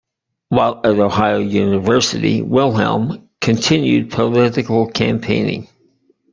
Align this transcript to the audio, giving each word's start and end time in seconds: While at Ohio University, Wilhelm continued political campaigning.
While 0.49 0.79
at 0.83 0.97
Ohio 0.97 1.37
University, 1.37 2.41
Wilhelm 2.41 3.29
continued 3.39 4.09
political 4.09 4.87
campaigning. 4.89 5.67